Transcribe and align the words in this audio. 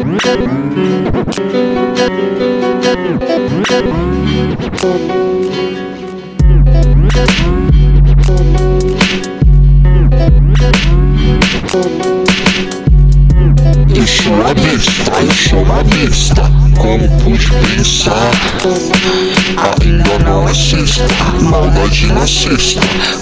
Eu 0.00 0.06
sou 14.06 14.32
uma 14.32 14.54
besta, 14.54 15.12
eu 15.20 15.30
sou 15.34 15.62
uma 15.62 15.84
besta. 15.84 16.50
Como 16.78 17.06
pude 17.18 17.46
pensar? 17.50 18.30
Ainda 19.82 20.18
não 20.24 20.48
é 20.48 20.54
sexta, 20.54 21.04
maldade 21.42 22.06
na 22.06 22.26
cesta. 22.26 22.80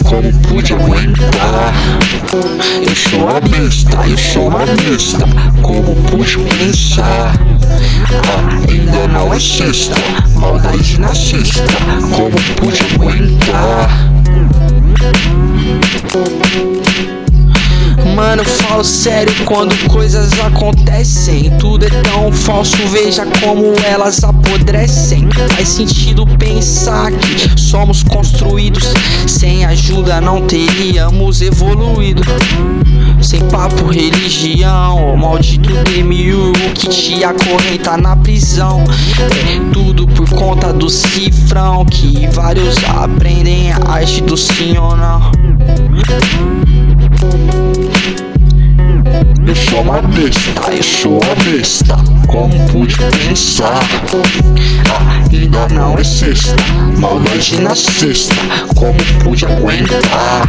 Como 0.09 0.33
pude 0.59 0.73
aguentar? 0.73 1.73
Eu 2.83 2.97
sou 2.97 3.21
uma 3.21 3.41
besta, 3.41 3.97
eu 4.09 4.19
sou 4.19 4.49
uma 4.49 4.67
besta. 4.67 5.19
Como 5.63 5.95
pude 6.11 6.37
pensar? 6.39 7.33
Ainda 8.69 9.07
não 9.09 9.33
é 9.33 9.39
sexta, 9.39 9.95
maldade 10.35 10.99
na 10.99 11.15
cesta. 11.15 11.63
Como 12.17 12.37
pude 12.57 12.81
aguentar? 12.95 13.89
Mano, 18.17 18.43
sério 18.85 19.35
quando 19.45 19.75
coisas 19.89 20.39
acontecem. 20.41 21.51
Tudo 21.59 21.87
é 21.87 21.91
tão 22.03 22.33
falso, 22.33 22.77
veja 22.89 23.27
como 23.41 23.75
elas 23.85 24.23
apodrecem. 24.23 25.29
Faz 25.55 25.69
sentido 25.69 26.27
pensar 26.39 27.11
que 27.13 27.61
somos 27.61 28.03
construídos. 28.03 28.85
Sem 29.27 29.65
ajuda 29.65 30.21
não 30.21 30.47
teríamos 30.47 31.41
evoluído. 31.41 32.23
Sem 33.21 33.41
papo, 33.49 33.87
religião, 33.87 35.17
maldito 35.17 35.73
demiurgo 35.85 36.71
que 36.75 36.89
te 36.89 37.25
acorrenta 37.25 37.97
na 37.97 38.17
prisão. 38.17 38.85
É 39.21 39.73
tudo 39.73 40.07
por 40.07 40.29
conta 40.31 40.73
do 40.73 40.89
cifrão 40.89 41.85
que 41.85 42.27
vários 42.29 42.77
aprendem 42.85 43.73
a 43.73 43.91
arte 43.91 44.23
do 44.23 44.37
sim 44.37 44.77
ou 44.79 44.97
não. 44.97 45.33
Sou 49.79 49.85
uma 49.85 50.03
besta, 50.03 50.73
eu 50.73 50.83
sou 50.83 51.21
uma 51.23 51.35
besta. 51.45 51.97
Como 52.27 52.67
pude 52.67 52.97
pensar? 52.97 53.81
Ainda 55.33 55.69
não 55.69 55.97
é 55.97 56.03
sexta, 56.03 56.57
maldade 56.97 57.61
na 57.61 57.77
cesta. 57.77 58.35
Como 58.75 58.99
pude 59.23 59.47
aguentar? 59.47 60.49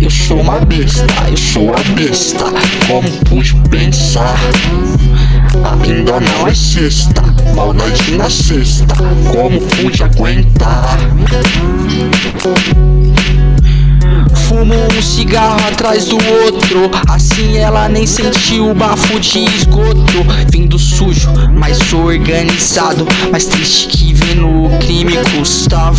Eu 0.00 0.10
sou 0.10 0.40
uma 0.40 0.58
besta, 0.58 1.06
eu 1.30 1.36
sou 1.36 1.66
uma 1.66 1.78
besta. 1.94 2.44
Como 2.88 3.08
pude 3.26 3.54
pensar? 3.68 4.36
Ainda 5.84 6.18
não 6.18 6.48
é 6.48 6.54
sexta, 6.56 7.22
maldade 7.54 8.16
na 8.16 8.28
cesta. 8.28 8.96
Como 9.30 9.60
pude 9.60 10.02
aguentar? 10.02 10.98
Um 14.70 15.00
cigarro 15.00 15.66
atrás 15.66 16.04
do 16.04 16.16
outro. 16.44 16.90
Assim 17.08 17.56
ela 17.56 17.88
nem 17.88 18.06
sentiu 18.06 18.70
o 18.70 18.74
bafo 18.74 19.18
de 19.18 19.44
esgoto. 19.44 20.26
Vindo 20.50 20.78
sujo, 20.78 21.30
mas 21.56 21.90
organizado. 21.92 23.06
Mais 23.32 23.46
triste 23.46 23.86
que 23.86 24.12
vê 24.12 24.34
no 24.34 24.68
crime, 24.78 25.14
Gustavo. 25.34 25.98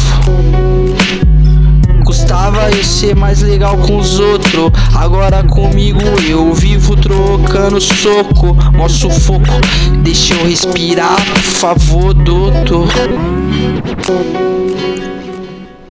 Custava 2.06 2.70
eu 2.70 2.84
ser 2.84 3.16
mais 3.16 3.42
legal 3.42 3.76
com 3.78 3.98
os 3.98 4.20
outros. 4.20 4.72
Agora 4.96 5.44
comigo 5.44 6.02
eu 6.28 6.54
vivo 6.54 6.96
trocando 6.96 7.82
soco. 7.82 8.56
Mó 8.76 8.88
sufoco, 8.88 9.60
deixa 10.04 10.36
eu 10.36 10.46
respirar, 10.46 11.16
por 11.26 11.42
favor, 11.42 12.14
doutor. 12.14 12.88